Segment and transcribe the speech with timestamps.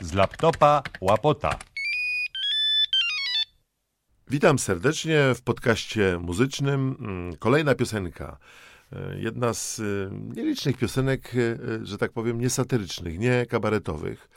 [0.00, 1.58] z laptopa łapota.
[4.28, 6.96] Witam serdecznie w podcaście muzycznym.
[7.00, 8.38] Mm, Kolejna piosenka.
[8.92, 9.82] E, Jedna z e,
[10.34, 14.28] nielicznych piosenek, e, że tak powiem, niesatyrycznych, nie kabaretowych,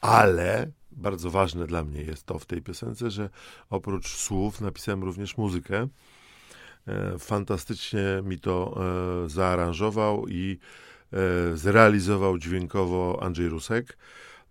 [0.00, 3.30] ale bardzo ważne dla mnie jest to w tej piosence, że
[3.70, 5.88] oprócz słów napisałem również muzykę.
[7.18, 8.80] Fantastycznie mi to
[9.26, 10.58] zaaranżował i
[11.54, 13.96] zrealizował dźwiękowo Andrzej Rusek.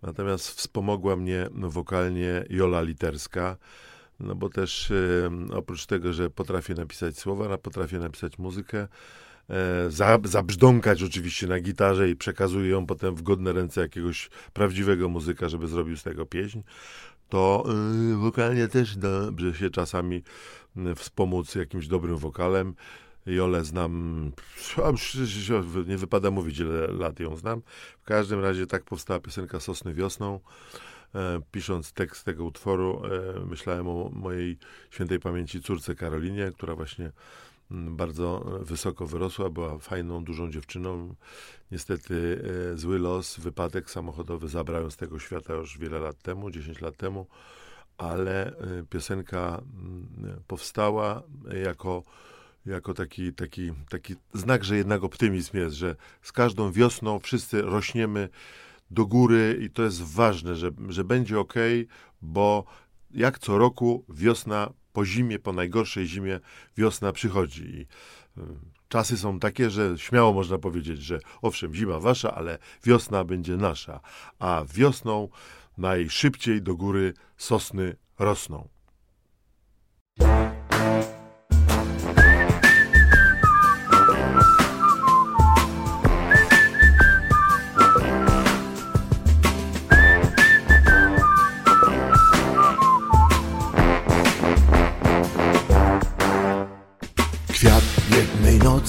[0.04, 3.56] Natomiast wspomogła mnie wokalnie Jola Literska.
[4.20, 8.88] No bo też e, oprócz tego, że potrafię napisać słowa, potrafię napisać muzykę,
[9.50, 15.08] e, za, zabrzdąkać oczywiście na gitarze i przekazuję ją potem w godne ręce jakiegoś prawdziwego
[15.08, 16.60] muzyka, żeby zrobił z tego pieśń,
[17.28, 17.64] to
[18.12, 20.22] e, wokalnie też dobrze się czasami
[20.96, 22.74] wspomóc jakimś dobrym wokalem.
[23.26, 24.32] Jolę znam,
[25.86, 27.62] nie wypada mówić, ile lat ją znam.
[28.00, 30.40] W każdym razie tak powstała piosenka Sosny wiosną.
[31.14, 34.58] E, pisząc tekst tego utworu, e, myślałem o mojej
[34.90, 37.12] świętej pamięci córce Karolinie, która właśnie
[37.70, 41.14] mm, bardzo wysoko wyrosła, była fajną, dużą dziewczyną.
[41.70, 46.50] Niestety e, zły los, wypadek samochodowy zabrał ją z tego świata już wiele lat temu,
[46.50, 47.26] 10 lat temu,
[47.98, 48.52] ale
[48.90, 51.22] piosenka mm, powstała
[51.64, 52.02] jako
[52.66, 58.28] jako taki, taki, taki znak, że jednak optymizm jest, że z każdą wiosną wszyscy rośniemy
[58.90, 61.54] do góry i to jest ważne, że, że będzie ok,
[62.22, 62.64] bo
[63.10, 66.40] jak co roku wiosna po zimie, po najgorszej zimie,
[66.76, 67.64] wiosna przychodzi.
[67.64, 68.44] I, y,
[68.88, 74.00] czasy są takie, że śmiało można powiedzieć, że owszem, zima wasza, ale wiosna będzie nasza.
[74.38, 75.28] A wiosną
[75.78, 78.68] najszybciej do góry sosny rosną.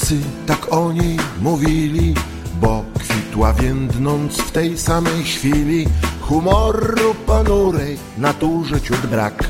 [0.05, 2.13] Nocy, tak o niej mówili,
[2.61, 5.87] bo kwitła więdnąc w tej samej chwili.
[6.21, 9.43] Humoru ponurej, naturze ciut brak.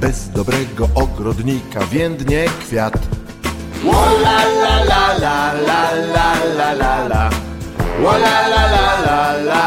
[0.00, 2.94] Bez dobrego ogrodnika więdnie kwiat.
[3.84, 5.82] Ła la la la la la
[6.14, 6.28] la
[6.58, 7.30] la la la.
[8.02, 9.64] La la la la la.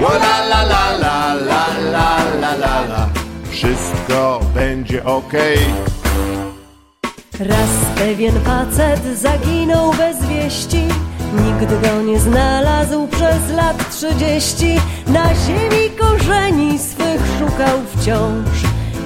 [0.00, 1.64] La la la la la
[2.40, 3.08] la la la.
[3.50, 5.91] Wszystko będzie okej.
[7.48, 10.82] Raz pewien facet zaginął bez wieści.
[11.32, 14.80] Nikt go nie znalazł przez lat trzydzieści.
[15.06, 18.62] Na ziemi korzeni swych szukał wciąż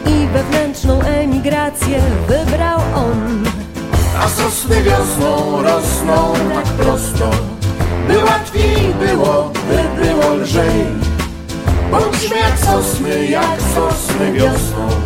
[0.06, 3.44] I wewnętrzną emigrację wybrał on.
[4.18, 7.30] A sosny wiosną rosną tak prosto.
[8.08, 10.84] By łatwiej było, by było lżej.
[11.90, 15.05] Bądźmy jak sosny, jak sosny wiosną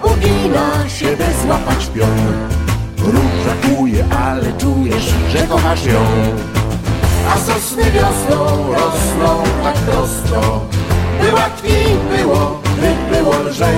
[0.21, 2.17] ugina się, by złapać pion.
[2.97, 6.01] Róża kłuje, ale czujesz, że kochasz ją.
[7.29, 10.65] A sosny wiosną rosną tak prosto
[11.21, 11.85] By łatwiej
[12.17, 13.77] było, by było lżej.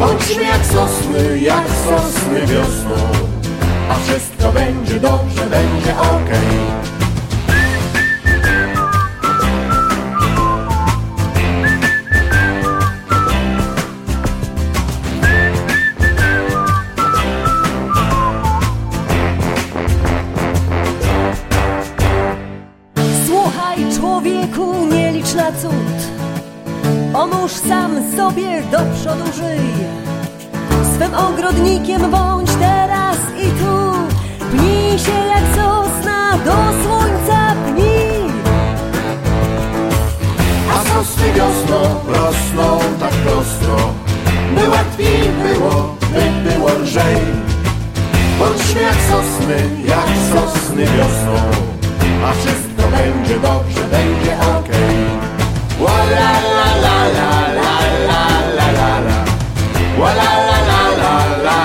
[0.00, 2.96] Bądźmy jak sosny, jak sosny wiosną
[3.90, 6.58] A wszystko będzie dobrze, będzie okej.
[6.98, 7.07] Słuchaj
[25.38, 25.98] na cud.
[27.12, 29.68] Pomóż sam sobie do przodu żyj.
[30.94, 33.74] Swym ogrodnikiem bądź teraz i tu.
[34.50, 38.32] Pnij się jak sosna, do słońca pnij.
[40.74, 43.94] A sosny wiosną rosną tak prosto.
[44.54, 47.16] By łatwiej było, by było lżej.
[48.38, 51.40] Bądźmy jak sosny, jak sosny wiosną.
[52.24, 55.17] A wszystko będzie dobrze, będzie okej
[55.98, 57.28] La la la la
[57.58, 57.72] la
[58.08, 58.22] la
[58.58, 59.18] la la la.
[59.98, 61.14] La la la la
[61.46, 61.58] la.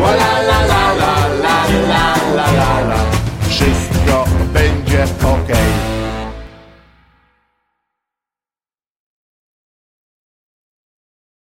[0.00, 1.12] La la la la
[1.44, 1.56] la
[1.90, 2.04] la
[2.36, 3.00] la la la.
[3.48, 3.99] Wszyscy